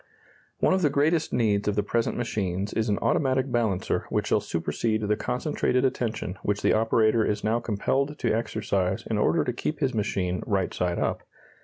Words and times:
]One 0.61 0.73
of 0.73 0.81
the 0.81 0.89
greatest 0.89 1.31
needs 1.31 1.67
of 1.67 1.75
the 1.75 1.83
present 1.83 2.17
machines 2.17 2.73
is 2.73 2.89
an 2.89 2.97
automatic 3.03 3.51
balancer 3.51 4.07
which 4.09 4.25
shall 4.25 4.39
supersede 4.41 5.03
the 5.03 5.15
concentrated 5.15 5.85
attention 5.85 6.39
which 6.41 6.63
the 6.63 6.73
operator 6.73 7.23
is 7.23 7.43
now 7.43 7.59
compelled 7.59 8.17
to 8.17 8.33
exercise 8.35 9.05
in 9.05 9.19
order 9.19 9.43
to 9.43 9.53
keep 9.53 9.79
his 9.79 9.93
machine 9.93 10.41
right 10.47 10.73
side 10.73 10.97
up. 10.97 11.21